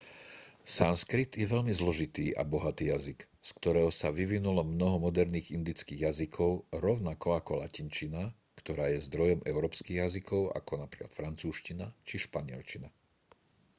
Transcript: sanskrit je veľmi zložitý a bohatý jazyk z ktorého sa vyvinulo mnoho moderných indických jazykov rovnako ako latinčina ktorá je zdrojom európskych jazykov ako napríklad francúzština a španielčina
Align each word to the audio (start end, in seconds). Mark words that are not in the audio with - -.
sanskrit 0.75 1.29
je 1.41 1.45
veľmi 1.55 1.69
zložitý 1.81 2.25
a 2.33 2.41
bohatý 2.53 2.83
jazyk 2.93 3.19
z 3.37 3.49
ktorého 3.61 3.91
sa 3.99 4.09
vyvinulo 4.19 4.61
mnoho 4.65 4.97
moderných 5.05 5.53
indických 5.57 6.03
jazykov 6.09 6.51
rovnako 6.85 7.27
ako 7.39 7.51
latinčina 7.61 8.21
ktorá 8.59 8.85
je 8.89 9.05
zdrojom 9.07 9.39
európskych 9.51 9.97
jazykov 10.03 10.41
ako 10.59 10.73
napríklad 10.89 11.11
francúzština 11.19 11.85
a 11.93 11.93
španielčina 12.25 12.89